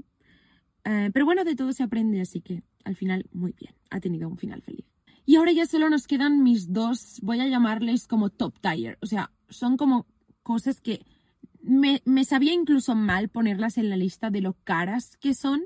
[0.85, 4.29] Eh, pero bueno, de todo se aprende, así que al final muy bien, ha tenido
[4.29, 4.87] un final feliz.
[5.26, 9.07] Y ahora ya solo nos quedan mis dos, voy a llamarles como top tier, o
[9.07, 10.07] sea, son como
[10.42, 11.05] cosas que
[11.61, 15.64] me, me sabía incluso mal ponerlas en la lista de lo caras que son,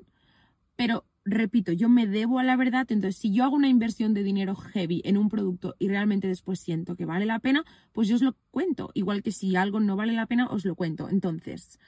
[0.76, 4.22] pero repito, yo me debo a la verdad, entonces si yo hago una inversión de
[4.22, 8.16] dinero heavy en un producto y realmente después siento que vale la pena, pues yo
[8.16, 11.08] os lo cuento, igual que si algo no vale la pena, os lo cuento.
[11.08, 11.78] Entonces,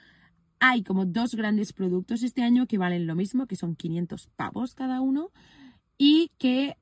[0.59, 4.75] hay como dos grandes productos este año que valen lo mismo, que son 500 pavos
[4.75, 5.31] cada uno,
[5.97, 6.77] y que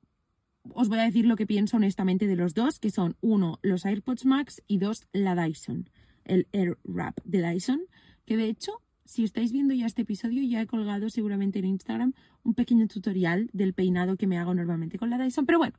[0.73, 3.85] os voy a decir lo que pienso honestamente de los dos, que son uno, los
[3.85, 5.89] AirPods Max y dos, la Dyson,
[6.25, 7.81] el Air Wrap de Dyson,
[8.25, 12.13] que de hecho si estáis viendo ya este episodio, ya he colgado seguramente en Instagram
[12.43, 15.45] un pequeño tutorial del peinado que me hago normalmente con la Dyson.
[15.45, 15.77] Pero bueno,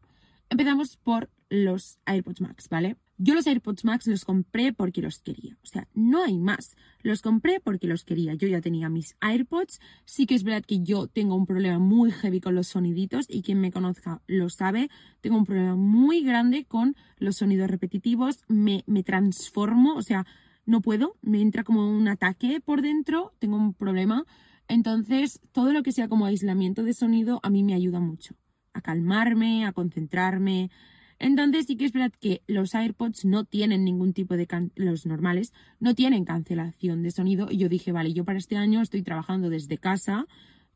[0.50, 2.96] empezamos por los AirPods Max, ¿vale?
[3.16, 5.56] Yo los AirPods Max los compré porque los quería.
[5.62, 6.76] O sea, no hay más.
[7.00, 8.34] Los compré porque los quería.
[8.34, 9.80] Yo ya tenía mis AirPods.
[10.04, 13.40] Sí que es verdad que yo tengo un problema muy heavy con los soniditos y
[13.40, 14.90] quien me conozca lo sabe.
[15.22, 18.40] Tengo un problema muy grande con los sonidos repetitivos.
[18.48, 19.94] Me, me transformo.
[19.94, 20.26] O sea,
[20.64, 24.24] no puedo, me entra como un ataque por dentro, tengo un problema.
[24.68, 28.34] Entonces, todo lo que sea como aislamiento de sonido a mí me ayuda mucho
[28.72, 30.70] a calmarme, a concentrarme.
[31.18, 35.52] Entonces, sí que es verdad que los AirPods no tienen ningún tipo de los normales
[35.78, 39.50] no tienen cancelación de sonido y yo dije, vale, yo para este año estoy trabajando
[39.50, 40.26] desde casa,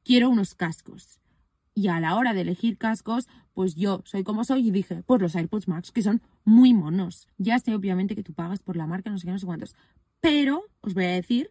[0.04, 1.20] quiero unos cascos.
[1.78, 5.20] Y a la hora de elegir cascos, pues yo soy como soy y dije, pues
[5.20, 7.28] los AirPods Max, que son muy monos.
[7.36, 9.76] Ya sé, obviamente, que tú pagas por la marca, no sé qué, no sé cuántos.
[10.22, 11.50] Pero os voy a decir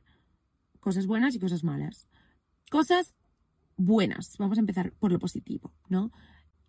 [0.79, 2.07] cosas buenas y cosas malas.
[2.71, 3.15] Cosas
[3.77, 4.35] buenas.
[4.39, 6.11] Vamos a empezar por lo positivo, ¿no?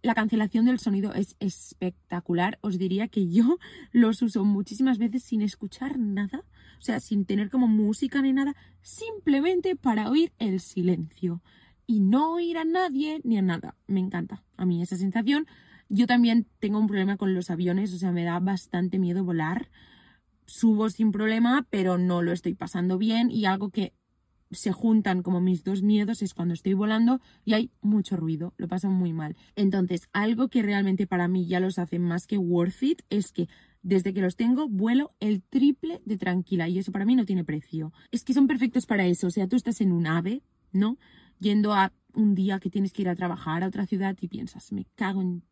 [0.03, 2.59] La cancelación del sonido es espectacular.
[2.61, 3.57] Os diría que yo
[3.91, 6.45] los uso muchísimas veces sin escuchar nada,
[6.79, 11.41] o sea, sin tener como música ni nada, simplemente para oír el silencio
[11.87, 13.77] y no oír a nadie ni a nada.
[13.87, 15.47] Me encanta a mí esa sensación.
[15.89, 19.71] Yo también tengo un problema con los aviones, o sea, me da bastante miedo volar.
[20.47, 23.93] Subo sin problema, pero no lo estoy pasando bien y algo que
[24.51, 28.69] se juntan como mis dos miedos es cuando estoy volando y hay mucho ruido, lo
[28.69, 29.37] paso muy mal.
[29.57, 33.49] Entonces, algo que realmente para mí ya los hace más que worth it es que
[33.83, 37.45] desde que los tengo vuelo el triple de tranquila y eso para mí no tiene
[37.45, 37.93] precio.
[38.11, 40.99] Es que son perfectos para eso, o sea, tú estás en un ave, ¿no?
[41.39, 44.73] Yendo a un día que tienes que ir a trabajar a otra ciudad y piensas,
[44.73, 45.43] me cago en...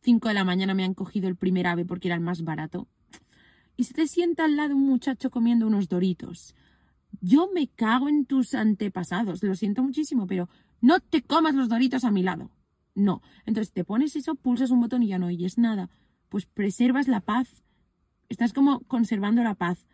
[0.00, 2.42] 5 ah, de la mañana me han cogido el primer ave porque era el más
[2.42, 2.88] barato.
[3.76, 6.54] Y se te sienta al lado un muchacho comiendo unos doritos
[7.20, 10.48] yo me cago en tus antepasados, lo siento muchísimo, pero
[10.80, 12.50] no te comas los doritos a mi lado.
[12.94, 13.22] No.
[13.46, 15.90] Entonces te pones eso, pulsas un botón y ya no oyes nada.
[16.28, 17.64] Pues preservas la paz.
[18.28, 19.86] Estás como conservando la paz.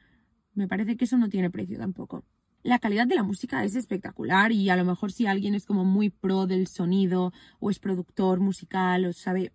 [0.55, 2.25] Me parece que eso no tiene precio tampoco.
[2.63, 5.85] La calidad de la música es espectacular y a lo mejor si alguien es como
[5.85, 9.53] muy pro del sonido o es productor musical o sabe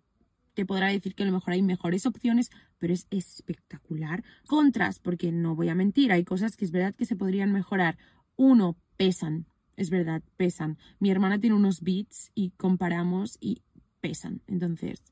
[0.55, 4.23] te podrá decir que a lo mejor hay mejores opciones, pero es espectacular.
[4.47, 7.97] Contras, porque no voy a mentir, hay cosas que es verdad que se podrían mejorar.
[8.37, 10.77] Uno, pesan, es verdad, pesan.
[10.99, 13.61] Mi hermana tiene unos beats y comparamos y
[13.99, 14.41] pesan.
[14.47, 15.03] Entonces,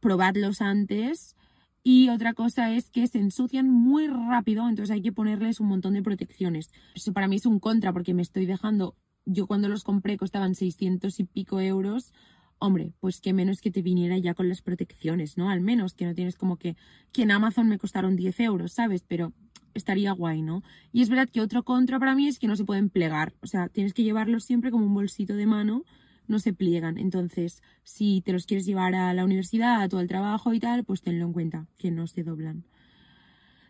[0.00, 1.36] probadlos antes.
[1.82, 5.94] Y otra cosa es que se ensucian muy rápido, entonces hay que ponerles un montón
[5.94, 6.70] de protecciones.
[6.94, 10.54] Eso para mí es un contra porque me estoy dejando, yo cuando los compré costaban
[10.54, 12.12] 600 y pico euros,
[12.58, 15.48] hombre, pues que menos que te viniera ya con las protecciones, ¿no?
[15.48, 16.76] Al menos que no tienes como que,
[17.12, 19.02] que en Amazon me costaron 10 euros, ¿sabes?
[19.08, 19.32] Pero
[19.72, 20.62] estaría guay, ¿no?
[20.92, 23.46] Y es verdad que otro contra para mí es que no se pueden plegar, o
[23.46, 25.84] sea, tienes que llevarlos siempre como un bolsito de mano,
[26.30, 26.96] no se pliegan.
[26.96, 31.02] Entonces, si te los quieres llevar a la universidad o al trabajo y tal, pues
[31.02, 32.64] tenlo en cuenta, que no se doblan.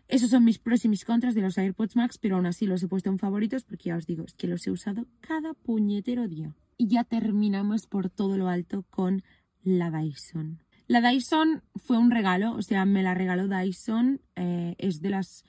[0.07, 2.83] Esos son mis pros y mis contras de los AirPods Max, pero aún así los
[2.83, 6.27] he puesto en favoritos porque ya os digo, es que los he usado cada puñetero
[6.27, 9.23] día y ya terminamos por todo lo alto con
[9.63, 10.59] la Dyson.
[10.87, 15.45] La Dyson fue un regalo, o sea, me la regaló Dyson, eh, es de las,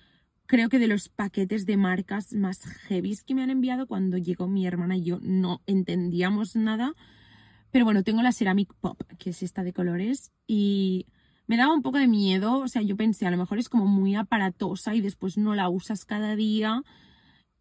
[0.47, 4.49] creo que de los paquetes de marcas más heavies que me han enviado cuando llegó
[4.49, 6.95] mi hermana y yo no entendíamos nada.
[7.71, 11.07] Pero bueno, tengo la Ceramic Pop, que es esta de colores, y
[11.47, 13.87] me daba un poco de miedo, o sea, yo pensé, a lo mejor es como
[13.87, 16.83] muy aparatosa y después no la usas cada día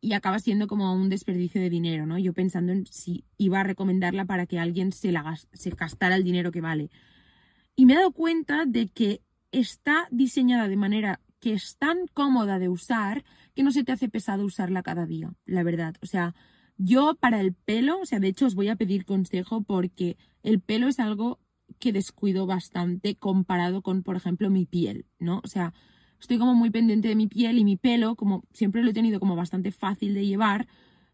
[0.02, 2.18] y acaba siendo como un desperdicio de dinero, ¿no?
[2.18, 6.24] Yo pensando en si iba a recomendarla para que alguien se, la, se gastara el
[6.24, 6.90] dinero que vale.
[7.76, 12.60] Y me he dado cuenta de que está diseñada de manera que es tan cómoda
[12.60, 15.96] de usar que no se te hace pesado usarla cada día, la verdad.
[16.02, 16.34] O sea,
[16.78, 20.62] yo para el pelo, o sea, de hecho os voy a pedir consejo porque el
[20.62, 21.40] pelo es algo
[21.80, 25.42] que descuido bastante comparado con, por ejemplo, mi piel, ¿no?
[25.44, 25.74] O sea,
[26.20, 29.20] estoy como muy pendiente de mi piel y mi pelo, como siempre lo he tenido
[29.20, 30.68] como bastante fácil de llevar,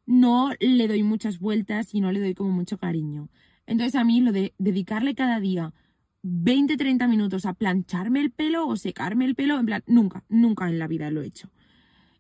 [0.06, 3.30] no le doy muchas vueltas y no le doy como mucho cariño.
[3.66, 5.74] Entonces a mí lo de dedicarle cada día
[6.24, 10.80] 20-30 minutos a plancharme el pelo o secarme el pelo, en plan, nunca, nunca en
[10.80, 11.50] la vida lo he hecho.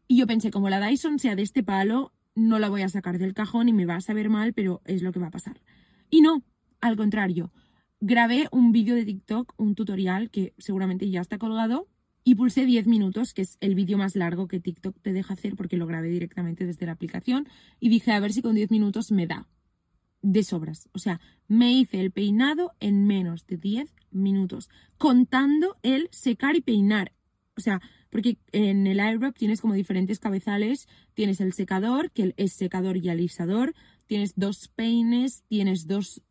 [0.07, 3.17] Y yo pensé, como la Dyson sea de este palo, no la voy a sacar
[3.17, 5.60] del cajón y me va a saber mal, pero es lo que va a pasar.
[6.10, 6.43] Y no,
[6.79, 7.51] al contrario,
[7.99, 11.88] grabé un vídeo de TikTok, un tutorial que seguramente ya está colgado,
[12.27, 15.55] y pulsé 10 minutos, que es el vídeo más largo que TikTok te deja hacer
[15.55, 17.47] porque lo grabé directamente desde la aplicación
[17.79, 19.47] y dije a ver si con 10 minutos me da
[20.21, 20.89] de sobras.
[20.93, 26.62] O sea, me hice el peinado en menos de 10 minutos, contando el secar y
[26.62, 27.13] peinar.
[27.56, 32.53] O sea, porque en el airdrop tienes como diferentes cabezales, tienes el secador, que es
[32.53, 33.73] secador y alisador,
[34.06, 36.21] tienes dos peines, tienes dos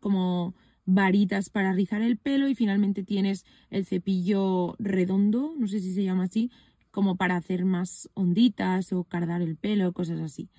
[0.00, 5.94] como varitas para rizar el pelo y finalmente tienes el cepillo redondo, no sé si
[5.94, 6.50] se llama así,
[6.90, 10.50] como para hacer más onditas o cardar el pelo, cosas así.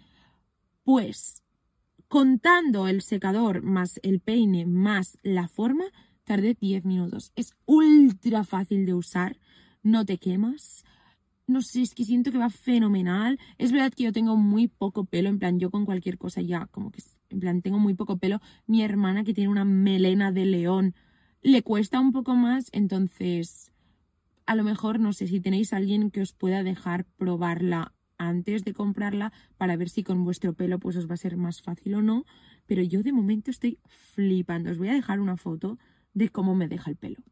[0.83, 1.42] Pues,
[2.13, 5.85] contando el secador más el peine más la forma,
[6.25, 7.31] tardé 10 minutos.
[7.35, 9.39] Es ultra fácil de usar,
[9.81, 10.85] no te quemas.
[11.47, 13.39] No sé, es que siento que va fenomenal.
[13.57, 16.67] Es verdad que yo tengo muy poco pelo, en plan, yo con cualquier cosa ya
[16.67, 18.41] como que en plan, tengo muy poco pelo.
[18.67, 20.93] Mi hermana, que tiene una melena de león,
[21.41, 22.69] le cuesta un poco más.
[22.73, 23.71] Entonces,
[24.45, 27.91] a lo mejor, no sé si tenéis alguien que os pueda dejar probarla
[28.27, 31.61] antes de comprarla para ver si con vuestro pelo pues os va a ser más
[31.61, 32.25] fácil o no.
[32.65, 33.79] Pero yo de momento estoy
[34.13, 34.71] flipando.
[34.71, 35.77] Os voy a dejar una foto
[36.13, 37.23] de cómo me deja el pelo.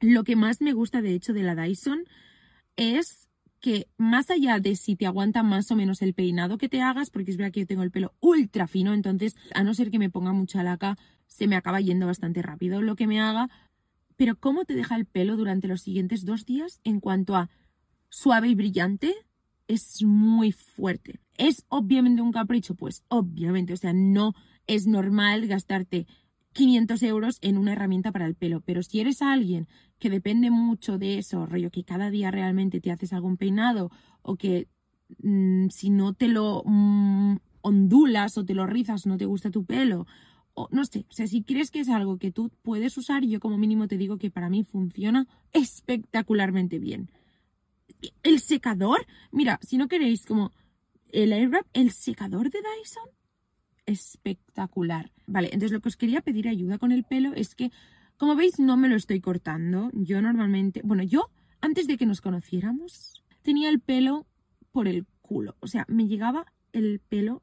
[0.00, 2.04] Lo que más me gusta de hecho de la Dyson
[2.76, 3.28] es
[3.60, 7.10] que más allá de si te aguanta más o menos el peinado que te hagas,
[7.10, 9.98] porque es verdad que yo tengo el pelo ultra fino, entonces a no ser que
[9.98, 10.96] me ponga mucha laca,
[11.26, 13.48] se me acaba yendo bastante rápido lo que me haga.
[14.16, 17.50] Pero ¿cómo te deja el pelo durante los siguientes dos días en cuanto a
[18.08, 19.14] suave y brillante?
[19.70, 21.20] Es muy fuerte.
[21.38, 22.74] ¿Es obviamente un capricho?
[22.74, 24.34] Pues obviamente, o sea, no
[24.66, 26.08] es normal gastarte
[26.54, 28.62] 500 euros en una herramienta para el pelo.
[28.62, 29.68] Pero si eres alguien
[30.00, 33.92] que depende mucho de eso, rollo que cada día realmente te haces algún peinado
[34.22, 34.66] o que
[35.22, 39.64] mm, si no te lo mm, ondulas o te lo rizas, no te gusta tu
[39.64, 40.04] pelo,
[40.54, 43.38] o no sé, o sea, si crees que es algo que tú puedes usar, yo
[43.38, 47.08] como mínimo te digo que para mí funciona espectacularmente bien.
[48.22, 50.52] El secador, mira, si no queréis como
[51.12, 53.08] el Airwrap, el secador de Dyson,
[53.86, 55.10] espectacular.
[55.26, 57.70] Vale, entonces lo que os quería pedir ayuda con el pelo es que,
[58.16, 59.90] como veis, no me lo estoy cortando.
[59.92, 61.30] Yo normalmente, bueno, yo
[61.60, 64.26] antes de que nos conociéramos, tenía el pelo
[64.72, 65.56] por el culo.
[65.60, 67.42] O sea, me llegaba el pelo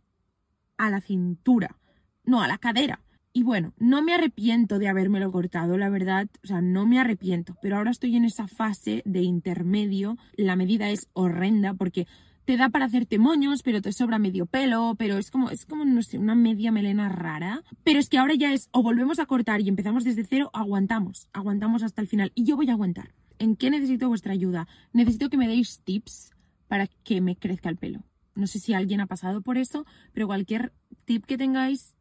[0.77, 1.77] a la cintura,
[2.23, 3.01] no, a la cadera.
[3.37, 7.55] Y bueno, no me arrepiento de habérmelo cortado, la verdad, o sea, no me arrepiento,
[7.61, 12.07] pero ahora estoy en esa fase de intermedio, la medida es horrenda porque
[12.45, 15.85] te da para hacerte moños, pero te sobra medio pelo, pero es como, es como,
[15.85, 17.61] no sé, una media melena rara.
[17.83, 21.29] Pero es que ahora ya es, o volvemos a cortar y empezamos desde cero, aguantamos,
[21.31, 22.31] aguantamos hasta el final.
[22.33, 23.13] Y yo voy a aguantar.
[23.37, 24.67] ¿En qué necesito vuestra ayuda?
[24.93, 26.31] Necesito que me deis tips
[26.67, 28.01] para que me crezca el pelo.
[28.33, 30.73] No sé si alguien ha pasado por eso, pero cualquier
[31.05, 31.96] tip que tengáis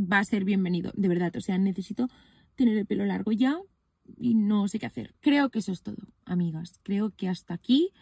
[0.00, 1.34] va a ser bienvenido, de verdad.
[1.36, 2.08] O sea, necesito
[2.54, 3.58] tener el pelo largo ya
[4.16, 5.14] y no sé qué hacer.
[5.20, 6.80] Creo que eso es todo, amigas.
[6.82, 7.92] Creo que hasta aquí.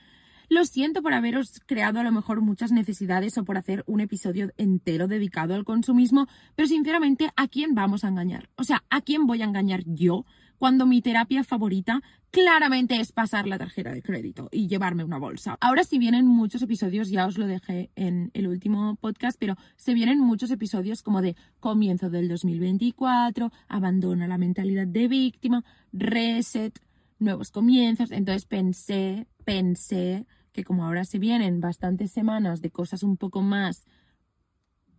[0.50, 4.50] Lo siento por haberos creado a lo mejor muchas necesidades o por hacer un episodio
[4.56, 8.48] entero dedicado al consumismo, pero sinceramente, ¿a quién vamos a engañar?
[8.56, 10.24] O sea, ¿a quién voy a engañar yo
[10.58, 15.56] cuando mi terapia favorita claramente es pasar la tarjeta de crédito y llevarme una bolsa.
[15.60, 19.94] Ahora si vienen muchos episodios, ya os lo dejé en el último podcast, pero se
[19.94, 26.78] vienen muchos episodios como de comienzo del 2024, abandona la mentalidad de víctima, reset,
[27.18, 28.10] nuevos comienzos.
[28.10, 33.86] Entonces pensé, pensé que como ahora se vienen bastantes semanas de cosas un poco más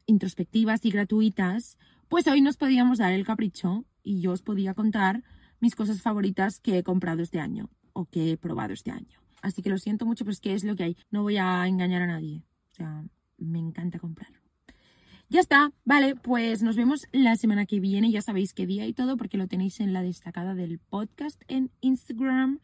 [0.05, 5.23] introspectivas y gratuitas, pues hoy nos podíamos dar el capricho y yo os podía contar
[5.59, 9.19] mis cosas favoritas que he comprado este año o que he probado este año.
[9.41, 10.97] Así que lo siento mucho, pero es que es lo que hay.
[11.11, 12.43] No voy a engañar a nadie.
[12.71, 13.03] O sea,
[13.37, 14.31] me encanta comprar.
[15.31, 18.93] Ya está, vale, pues nos vemos la semana que viene, ya sabéis qué día y
[18.93, 22.59] todo, porque lo tenéis en la destacada del podcast en Instagram.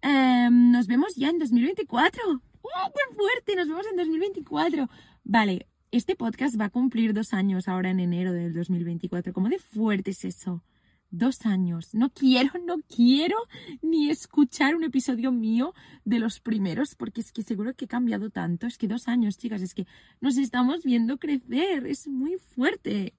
[0.00, 2.22] Em, nos vemos ya en 2024.
[2.62, 3.54] ¡Oh, qué fuerte!
[3.54, 4.88] Nos vemos en 2024.
[5.24, 9.34] Vale, este podcast va a cumplir dos años ahora en enero del 2024.
[9.34, 10.62] ¿Cómo de fuerte es eso?
[11.10, 11.94] Dos años.
[11.94, 13.36] No quiero, no quiero
[13.82, 18.30] ni escuchar un episodio mío de los primeros, porque es que seguro que he cambiado
[18.30, 18.66] tanto.
[18.66, 19.86] Es que dos años, chicas, es que
[20.20, 21.86] nos estamos viendo crecer.
[21.86, 23.14] Es muy fuerte.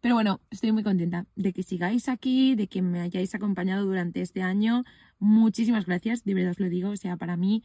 [0.00, 4.22] Pero bueno, estoy muy contenta de que sigáis aquí, de que me hayáis acompañado durante
[4.22, 4.84] este año.
[5.18, 6.88] Muchísimas gracias, de verdad os lo digo.
[6.90, 7.62] O sea, para mí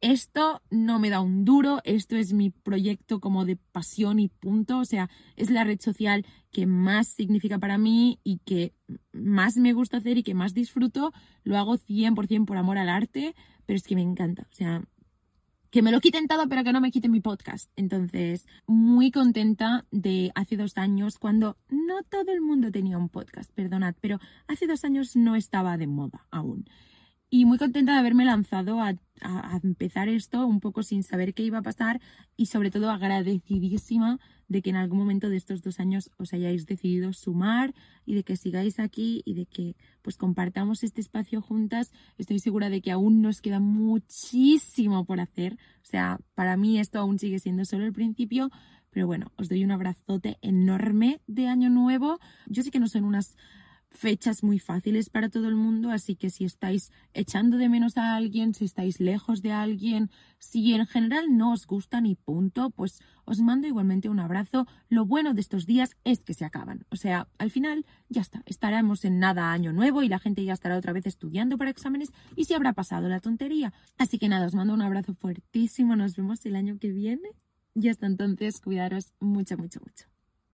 [0.00, 4.78] esto no me da un duro, esto es mi proyecto como de pasión y punto,
[4.78, 8.74] o sea, es la red social que más significa para mí y que
[9.12, 11.12] más me gusta hacer y que más disfruto,
[11.44, 13.34] lo hago 100% por amor al arte,
[13.64, 14.82] pero es que me encanta, o sea,
[15.70, 17.70] que me lo quiten todo, pero que no me quiten mi podcast.
[17.76, 23.52] Entonces, muy contenta de hace dos años, cuando no todo el mundo tenía un podcast,
[23.52, 26.66] perdonad, pero hace dos años no estaba de moda aún
[27.28, 28.94] y muy contenta de haberme lanzado a,
[29.62, 32.02] empezar esto un poco sin saber qué iba a pasar
[32.36, 36.66] y sobre todo agradecidísima de que en algún momento de estos dos años os hayáis
[36.66, 37.74] decidido sumar
[38.04, 41.92] y de que sigáis aquí y de que pues compartamos este espacio juntas.
[42.18, 45.54] Estoy segura de que aún nos queda muchísimo por hacer.
[45.82, 48.50] O sea, para mí esto aún sigue siendo solo el principio,
[48.90, 52.18] pero bueno, os doy un abrazote enorme de año nuevo.
[52.46, 53.34] Yo sé que no son unas
[53.90, 58.14] fechas muy fáciles para todo el mundo, así que si estáis echando de menos a
[58.14, 63.00] alguien, si estáis lejos de alguien, si en general no os gusta ni punto, pues
[63.24, 64.66] os mando igualmente un abrazo.
[64.88, 66.84] Lo bueno de estos días es que se acaban.
[66.90, 70.52] O sea, al final ya está, estaremos en nada año nuevo y la gente ya
[70.52, 73.72] estará otra vez estudiando para exámenes y se habrá pasado la tontería.
[73.98, 77.30] Así que nada, os mando un abrazo fuertísimo, nos vemos el año que viene
[77.74, 80.15] y hasta entonces cuidaros mucho, mucho, mucho.